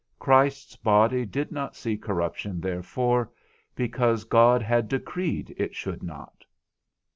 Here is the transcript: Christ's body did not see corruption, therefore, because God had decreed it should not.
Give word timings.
Christ's 0.17 0.75
body 0.77 1.27
did 1.27 1.51
not 1.51 1.75
see 1.75 1.95
corruption, 1.95 2.59
therefore, 2.59 3.31
because 3.75 4.23
God 4.23 4.63
had 4.63 4.87
decreed 4.89 5.53
it 5.59 5.75
should 5.75 6.01
not. 6.01 6.43